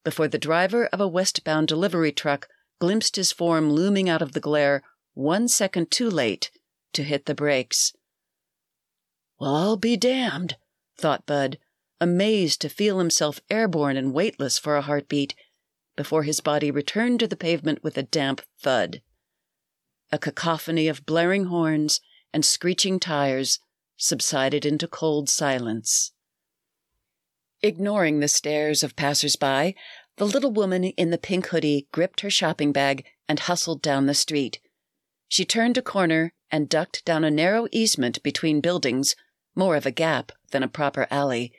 before 0.06 0.30
the 0.30 0.38
driver 0.38 0.86
of 0.86 1.02
a 1.02 1.08
westbound 1.10 1.68
delivery 1.68 2.14
truck 2.14 2.48
glimpsed 2.80 3.18
his 3.18 3.34
form 3.34 3.70
looming 3.70 4.08
out 4.08 4.22
of 4.22 4.32
the 4.32 4.40
glare 4.40 4.82
one 5.14 5.50
second 5.50 5.92
too 5.92 6.10
late 6.10 6.52
to 6.94 7.04
hit 7.04 7.26
the 7.26 7.36
brakes. 7.36 7.92
Well, 9.42 9.54
I'll 9.54 9.76
be 9.76 9.98
damned, 9.98 10.56
thought 10.98 11.26
Bud, 11.26 11.58
amazed 12.04 12.60
to 12.60 12.68
feel 12.68 13.00
himself 13.00 13.40
airborne 13.50 13.96
and 13.96 14.14
weightless 14.14 14.60
for 14.60 14.76
a 14.76 14.82
heartbeat, 14.82 15.34
before 15.96 16.24
his 16.24 16.42
body 16.42 16.70
returned 16.70 17.22
to 17.22 17.28
the 17.28 17.38
pavement 17.38 17.82
with 17.82 17.98
a 17.98 18.04
damp 18.04 18.42
thud. 18.60 19.02
A 20.12 20.18
cacophony 20.20 20.90
of 20.90 21.06
blaring 21.06 21.46
horns 21.46 22.02
and 22.34 22.44
screeching 22.44 23.00
tires 23.00 23.60
subsided 23.96 24.66
into 24.66 24.86
cold 24.86 25.30
silence. 25.30 26.12
Ignoring 27.62 28.20
the 28.20 28.28
stares 28.28 28.84
of 28.84 28.98
passers-by, 28.98 29.74
the 30.18 30.26
little 30.26 30.52
woman 30.52 30.84
in 30.84 31.10
the 31.10 31.18
pink 31.18 31.48
hoodie 31.48 31.88
gripped 31.94 32.20
her 32.20 32.30
shopping 32.30 32.74
bag 32.74 33.06
and 33.30 33.40
hustled 33.40 33.82
down 33.82 34.08
the 34.08 34.14
street. 34.14 34.60
She 35.30 35.46
turned 35.46 35.78
a 35.78 35.82
corner 35.82 36.34
and 36.52 36.68
ducked 36.68 37.06
down 37.06 37.24
a 37.24 37.32
narrow 37.32 37.68
easement 37.72 38.22
between 38.24 38.60
buildings, 38.60 39.16
more 39.56 39.78
of 39.78 39.86
a 39.86 39.92
gap 39.92 40.34
than 40.52 40.64
a 40.64 40.68
proper 40.68 41.08
alley. 41.10 41.54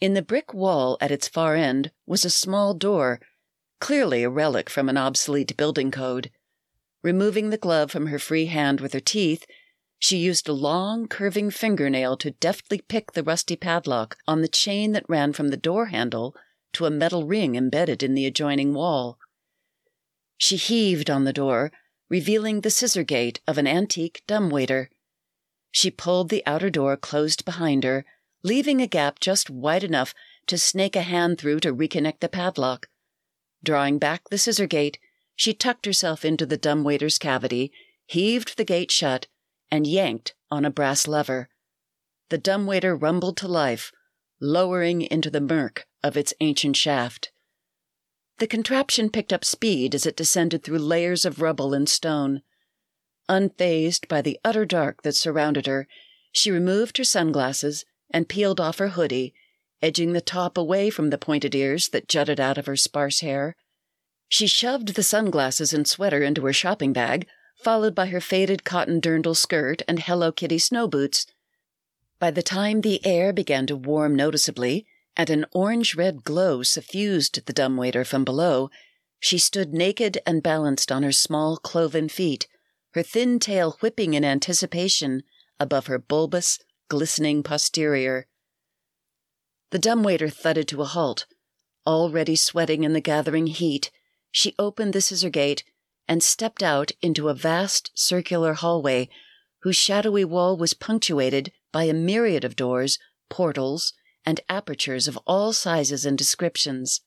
In 0.00 0.14
the 0.14 0.22
brick 0.22 0.54
wall 0.54 0.96
at 1.00 1.10
its 1.10 1.26
far 1.26 1.56
end 1.56 1.90
was 2.06 2.24
a 2.24 2.30
small 2.30 2.72
door, 2.72 3.20
clearly 3.80 4.22
a 4.22 4.30
relic 4.30 4.70
from 4.70 4.88
an 4.88 4.96
obsolete 4.96 5.56
building 5.56 5.90
code. 5.90 6.30
Removing 7.02 7.50
the 7.50 7.58
glove 7.58 7.90
from 7.90 8.06
her 8.06 8.18
free 8.18 8.46
hand 8.46 8.80
with 8.80 8.92
her 8.92 9.00
teeth, 9.00 9.44
she 9.98 10.16
used 10.16 10.48
a 10.48 10.52
long, 10.52 11.08
curving 11.08 11.50
fingernail 11.50 12.16
to 12.18 12.30
deftly 12.30 12.80
pick 12.80 13.12
the 13.12 13.24
rusty 13.24 13.56
padlock 13.56 14.16
on 14.28 14.40
the 14.40 14.48
chain 14.48 14.92
that 14.92 15.08
ran 15.08 15.32
from 15.32 15.48
the 15.48 15.56
door 15.56 15.86
handle 15.86 16.36
to 16.72 16.86
a 16.86 16.90
metal 16.90 17.24
ring 17.24 17.56
embedded 17.56 18.02
in 18.02 18.14
the 18.14 18.26
adjoining 18.26 18.74
wall. 18.74 19.18
She 20.36 20.56
heaved 20.56 21.10
on 21.10 21.24
the 21.24 21.32
door, 21.32 21.72
revealing 22.08 22.60
the 22.60 22.70
scissor 22.70 23.02
gate 23.02 23.40
of 23.48 23.58
an 23.58 23.66
antique 23.66 24.22
dumbwaiter. 24.28 24.90
She 25.72 25.90
pulled 25.90 26.28
the 26.28 26.44
outer 26.46 26.70
door 26.70 26.96
closed 26.96 27.44
behind 27.44 27.82
her, 27.82 28.04
leaving 28.42 28.80
a 28.80 28.86
gap 28.86 29.20
just 29.20 29.50
wide 29.50 29.84
enough 29.84 30.14
to 30.46 30.58
snake 30.58 30.96
a 30.96 31.02
hand 31.02 31.38
through 31.38 31.60
to 31.60 31.74
reconnect 31.74 32.20
the 32.20 32.28
padlock. 32.28 32.88
Drawing 33.62 33.98
back 33.98 34.28
the 34.28 34.38
scissor 34.38 34.66
gate, 34.66 34.98
she 35.34 35.52
tucked 35.54 35.86
herself 35.86 36.24
into 36.24 36.46
the 36.46 36.56
dumbwaiter's 36.56 37.18
cavity, 37.18 37.72
heaved 38.06 38.56
the 38.56 38.64
gate 38.64 38.90
shut, 38.90 39.26
and 39.70 39.86
yanked 39.86 40.34
on 40.50 40.64
a 40.64 40.70
brass 40.70 41.06
lever. 41.06 41.48
The 42.30 42.38
dumbwaiter 42.38 42.96
rumbled 42.96 43.36
to 43.38 43.48
life, 43.48 43.92
lowering 44.40 45.02
into 45.02 45.30
the 45.30 45.40
murk 45.40 45.86
of 46.02 46.16
its 46.16 46.34
ancient 46.40 46.76
shaft. 46.76 47.32
The 48.38 48.46
contraption 48.46 49.10
picked 49.10 49.32
up 49.32 49.44
speed 49.44 49.94
as 49.94 50.06
it 50.06 50.16
descended 50.16 50.62
through 50.62 50.78
layers 50.78 51.24
of 51.24 51.42
rubble 51.42 51.74
and 51.74 51.88
stone. 51.88 52.42
Unfazed 53.28 54.06
by 54.08 54.22
the 54.22 54.38
utter 54.44 54.64
dark 54.64 55.02
that 55.02 55.16
surrounded 55.16 55.66
her, 55.66 55.88
she 56.30 56.50
removed 56.50 56.98
her 56.98 57.04
sunglasses 57.04 57.84
and 58.10 58.28
peeled 58.28 58.60
off 58.60 58.78
her 58.78 58.88
hoodie, 58.88 59.34
edging 59.82 60.12
the 60.12 60.20
top 60.20 60.56
away 60.56 60.90
from 60.90 61.10
the 61.10 61.18
pointed 61.18 61.54
ears 61.54 61.88
that 61.88 62.08
jutted 62.08 62.40
out 62.40 62.58
of 62.58 62.66
her 62.66 62.76
sparse 62.76 63.20
hair. 63.20 63.56
She 64.28 64.46
shoved 64.46 64.94
the 64.94 65.02
sunglasses 65.02 65.72
and 65.72 65.86
sweater 65.86 66.22
into 66.22 66.44
her 66.44 66.52
shopping 66.52 66.92
bag, 66.92 67.26
followed 67.56 67.94
by 67.94 68.06
her 68.06 68.20
faded 68.20 68.64
cotton 68.64 69.00
dirndl 69.00 69.36
skirt 69.36 69.82
and 69.88 70.00
Hello 70.00 70.32
Kitty 70.32 70.58
snow 70.58 70.86
boots. 70.86 71.26
By 72.18 72.30
the 72.30 72.42
time 72.42 72.80
the 72.80 73.04
air 73.06 73.32
began 73.32 73.66
to 73.66 73.76
warm 73.76 74.14
noticeably 74.14 74.86
and 75.16 75.30
an 75.30 75.46
orange 75.52 75.96
red 75.96 76.24
glow 76.24 76.62
suffused 76.62 77.44
the 77.46 77.52
dumbwaiter 77.52 78.04
from 78.04 78.24
below, 78.24 78.70
she 79.20 79.38
stood 79.38 79.72
naked 79.72 80.18
and 80.24 80.42
balanced 80.42 80.92
on 80.92 81.02
her 81.02 81.12
small 81.12 81.56
cloven 81.56 82.08
feet, 82.08 82.46
her 82.92 83.02
thin 83.02 83.38
tail 83.38 83.76
whipping 83.80 84.14
in 84.14 84.24
anticipation 84.24 85.22
above 85.58 85.88
her 85.88 85.98
bulbous, 85.98 86.60
glistening 86.88 87.42
posterior. 87.42 88.26
The 89.70 89.78
dumbwaiter 89.78 90.28
thudded 90.28 90.68
to 90.68 90.82
a 90.82 90.86
halt. 90.86 91.26
Already 91.86 92.36
sweating 92.36 92.84
in 92.84 92.92
the 92.92 93.00
gathering 93.00 93.46
heat, 93.46 93.90
she 94.30 94.54
opened 94.58 94.92
the 94.92 95.00
scissor 95.00 95.30
gate 95.30 95.64
and 96.06 96.22
stepped 96.22 96.62
out 96.62 96.90
into 97.02 97.28
a 97.28 97.34
vast 97.34 97.90
circular 97.94 98.54
hallway 98.54 99.08
whose 99.62 99.76
shadowy 99.76 100.24
wall 100.24 100.56
was 100.56 100.74
punctuated 100.74 101.52
by 101.72 101.84
a 101.84 101.92
myriad 101.92 102.44
of 102.44 102.56
doors, 102.56 102.98
portals, 103.28 103.92
and 104.24 104.40
apertures 104.48 105.08
of 105.08 105.18
all 105.26 105.52
sizes 105.52 106.06
and 106.06 106.16
descriptions. 106.16 107.02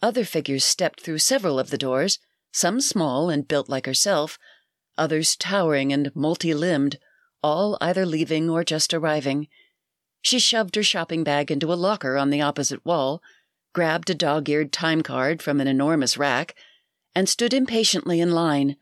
Other 0.00 0.24
figures 0.24 0.64
stepped 0.64 1.00
through 1.00 1.18
several 1.18 1.58
of 1.58 1.70
the 1.70 1.78
doors, 1.78 2.18
some 2.52 2.80
small 2.80 3.30
and 3.30 3.48
built 3.48 3.68
like 3.68 3.86
herself, 3.86 4.38
others 4.96 5.36
towering 5.36 5.92
and 5.92 6.14
multi 6.14 6.54
limbed, 6.54 6.98
all 7.42 7.78
either 7.80 8.04
leaving 8.04 8.50
or 8.50 8.64
just 8.64 8.92
arriving. 8.92 9.48
She 10.22 10.38
shoved 10.38 10.74
her 10.74 10.82
shopping 10.82 11.24
bag 11.24 11.50
into 11.50 11.72
a 11.72 11.74
locker 11.74 12.16
on 12.16 12.30
the 12.30 12.40
opposite 12.40 12.84
wall 12.84 13.22
grabbed 13.78 14.10
a 14.10 14.14
dog 14.14 14.48
eared 14.48 14.72
time 14.72 15.02
card 15.02 15.42
from 15.42 15.60
an 15.60 15.68
enormous 15.68 16.16
rack, 16.16 16.54
and 17.14 17.28
stood 17.28 17.54
impatiently 17.54 18.20
in 18.20 18.32
line. 18.32 18.76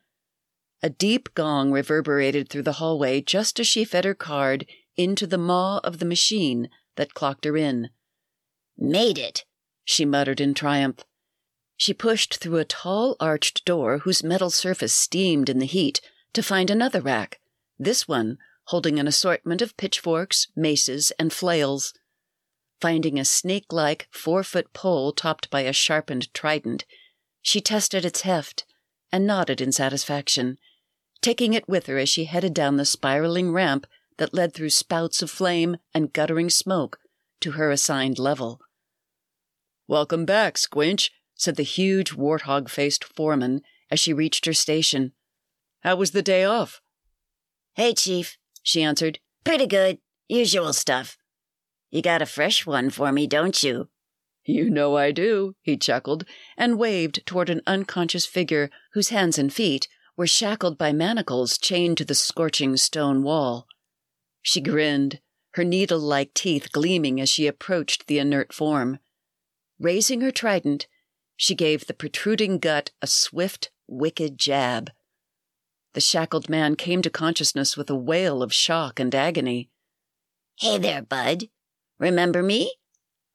A 0.83 0.89
deep 0.89 1.35
gong 1.35 1.71
reverberated 1.71 2.49
through 2.49 2.63
the 2.63 2.81
hallway 2.81 3.21
just 3.21 3.59
as 3.61 3.67
she 3.67 3.85
fed 3.85 4.05
her 4.05 4.15
card 4.15 4.67
into 4.97 5.27
the 5.27 5.39
maw 5.39 5.81
of 5.85 5.99
the 5.99 6.05
machine 6.05 6.69
that 6.97 7.15
clocked 7.15 7.45
her 7.45 7.57
in. 7.57 7.91
Made 8.79 9.19
it, 9.19 9.45
she 9.85 10.05
muttered 10.05 10.41
in 10.41 10.55
triumph. 10.55 11.05
She 11.77 11.93
pushed 11.93 12.39
through 12.39 12.57
a 12.57 12.65
tall 12.65 13.17
arched 13.21 13.65
door 13.65 13.99
whose 13.99 14.25
metal 14.25 14.51
surface 14.51 14.95
steamed 14.95 15.51
in 15.51 15.59
the 15.59 15.67
heat 15.67 16.01
to 16.33 16.43
find 16.43 16.71
another 16.71 17.01
rack, 17.01 17.39
this 17.79 18.09
one 18.09 18.39
holding 18.67 18.99
an 18.99 19.07
assortment 19.07 19.63
of 19.63 19.77
pitchforks, 19.77 20.49
maces, 20.57 21.13
and 21.19 21.33
flails. 21.33 21.93
Finding 22.81 23.19
a 23.19 23.25
snake 23.25 23.73
like 23.73 24.09
four 24.11 24.43
foot 24.43 24.73
pole 24.73 25.13
topped 25.13 25.49
by 25.51 25.61
a 25.61 25.73
sharpened 25.73 26.33
trident, 26.35 26.85
she 27.43 27.61
tested 27.61 28.05
its 28.05 28.23
heft 28.23 28.65
and 29.13 29.27
nodded 29.27 29.61
in 29.61 29.71
satisfaction, 29.71 30.59
taking 31.23 31.55
it 31.55 31.69
with 31.69 31.87
her 31.87 31.97
as 31.97 32.09
she 32.09 32.25
headed 32.25 32.53
down 32.53 32.77
the 32.77 32.85
spiraling 32.85 33.53
ramp 33.53 33.87
that 34.19 34.35
led 34.35 34.53
through 34.53 34.71
spouts 34.71 35.23
of 35.23 35.31
flame 35.31 35.77
and 35.95 36.13
guttering 36.13 36.51
smoke 36.51 36.99
to 37.41 37.53
her 37.53 37.71
assigned 37.71 38.19
level. 38.19 38.61
Welcome 39.87 40.25
back, 40.25 40.57
Squinch, 40.57 41.11
said 41.37 41.57
the 41.57 41.63
huge 41.63 42.13
warthog 42.13 42.69
faced 42.69 43.05
foreman 43.05 43.63
as 43.91 44.01
she 44.01 44.13
reached 44.13 44.47
her 44.47 44.53
station. 44.53 45.13
How 45.81 45.95
was 45.95 46.11
the 46.11 46.23
day 46.23 46.43
off? 46.45 46.81
Hey, 47.77 47.93
Chief, 47.93 48.39
she 48.63 48.83
answered. 48.83 49.19
Pretty 49.45 49.67
good. 49.67 49.99
Usual 50.29 50.73
stuff. 50.73 51.19
You 51.91 52.01
got 52.01 52.23
a 52.23 52.27
fresh 52.27 52.65
one 52.65 52.89
for 52.89 53.13
me, 53.13 53.27
don't 53.27 53.63
you? 53.63 53.91
You 54.47 54.71
know 54.71 54.97
I 54.97 55.13
do, 55.13 55.57
he 55.61 55.77
chuckled, 55.77 56.25
and 56.57 56.79
waved 56.79 57.27
toward 57.27 57.51
an 57.51 57.61
unconscious 57.67 58.25
figure 58.25 58.71
whose 58.95 59.11
hands 59.11 59.39
and 59.39 59.53
feet 59.53 59.89
were 60.17 60.27
shackled 60.27 60.79
by 60.79 60.93
manacles 60.93 61.59
chained 61.59 61.99
to 61.99 62.07
the 62.07 62.15
scorching 62.15 62.79
stone 62.79 63.23
wall. 63.23 63.67
She 64.41 64.63
grinned, 64.63 65.21
her 65.53 65.65
needle 65.65 66.01
like 66.01 66.33
teeth 66.33 66.73
gleaming 66.73 67.21
as 67.21 67.29
she 67.29 67.47
approached 67.47 68.07
the 68.07 68.19
inert 68.19 68.55
form. 68.55 69.01
Raising 69.79 70.23
her 70.23 70.31
trident, 70.31 70.87
she 71.37 71.55
gave 71.55 71.87
the 71.87 71.95
protruding 71.95 72.59
gut 72.59 72.93
a 73.03 73.07
swift, 73.07 73.71
wicked 73.87 74.39
jab. 74.39 74.91
The 75.97 76.03
shackled 76.03 76.51
man 76.51 76.77
came 76.77 77.01
to 77.01 77.09
consciousness 77.09 77.75
with 77.75 77.89
a 77.89 77.95
wail 77.95 78.43
of 78.43 78.53
shock 78.53 79.01
and 79.01 79.15
agony. 79.15 79.71
Hey 80.59 80.77
there, 80.77 81.01
bud. 81.01 81.45
Remember 81.99 82.43
me? 82.43 82.75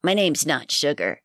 My 0.04 0.14
name's 0.14 0.46
not 0.46 0.70
Sugar. 0.70 1.22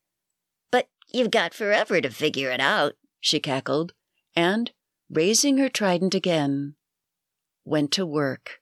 But 0.72 0.88
you've 1.12 1.30
got 1.30 1.54
forever 1.54 2.00
to 2.00 2.10
figure 2.10 2.50
it 2.50 2.58
out, 2.58 2.94
she 3.20 3.38
cackled, 3.38 3.92
and, 4.34 4.72
raising 5.08 5.58
her 5.58 5.68
trident 5.68 6.12
again, 6.12 6.74
went 7.64 7.92
to 7.92 8.04
work. 8.04 8.58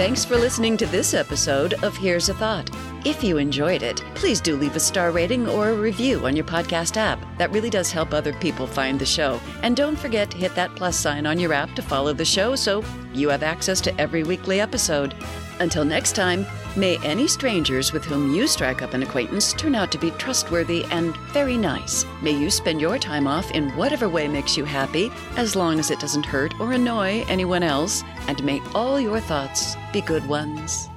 Thanks 0.00 0.24
for 0.24 0.38
listening 0.38 0.78
to 0.78 0.86
this 0.86 1.12
episode 1.12 1.74
of 1.84 1.94
Here's 1.94 2.30
a 2.30 2.34
Thought. 2.34 2.70
If 3.04 3.22
you 3.22 3.36
enjoyed 3.36 3.82
it, 3.82 4.02
please 4.14 4.40
do 4.40 4.56
leave 4.56 4.74
a 4.74 4.80
star 4.80 5.10
rating 5.10 5.46
or 5.46 5.68
a 5.68 5.74
review 5.74 6.24
on 6.24 6.34
your 6.34 6.46
podcast 6.46 6.96
app. 6.96 7.20
That 7.36 7.50
really 7.50 7.68
does 7.68 7.92
help 7.92 8.14
other 8.14 8.32
people 8.32 8.66
find 8.66 8.98
the 8.98 9.04
show. 9.04 9.38
And 9.62 9.76
don't 9.76 9.98
forget 9.98 10.30
to 10.30 10.38
hit 10.38 10.54
that 10.54 10.74
plus 10.74 10.96
sign 10.96 11.26
on 11.26 11.38
your 11.38 11.52
app 11.52 11.74
to 11.74 11.82
follow 11.82 12.14
the 12.14 12.24
show 12.24 12.56
so 12.56 12.82
you 13.12 13.28
have 13.28 13.42
access 13.42 13.78
to 13.82 14.00
every 14.00 14.22
weekly 14.22 14.58
episode. 14.58 15.14
Until 15.58 15.84
next 15.84 16.12
time, 16.16 16.46
may 16.76 16.98
any 16.98 17.26
strangers 17.26 17.92
with 17.92 18.04
whom 18.04 18.34
you 18.34 18.46
strike 18.46 18.82
up 18.82 18.94
an 18.94 19.02
acquaintance 19.02 19.52
turn 19.52 19.74
out 19.74 19.90
to 19.92 19.98
be 19.98 20.10
trustworthy 20.12 20.84
and 20.86 21.16
very 21.32 21.56
nice. 21.56 22.04
May 22.22 22.32
you 22.32 22.50
spend 22.50 22.80
your 22.80 22.98
time 22.98 23.26
off 23.26 23.50
in 23.50 23.70
whatever 23.76 24.08
way 24.08 24.28
makes 24.28 24.56
you 24.56 24.64
happy, 24.64 25.10
as 25.36 25.56
long 25.56 25.78
as 25.78 25.90
it 25.90 26.00
doesn't 26.00 26.26
hurt 26.26 26.58
or 26.60 26.72
annoy 26.72 27.24
anyone 27.28 27.62
else, 27.62 28.04
and 28.28 28.42
may 28.44 28.60
all 28.74 29.00
your 29.00 29.20
thoughts 29.20 29.76
be 29.92 30.00
good 30.00 30.26
ones. 30.28 30.90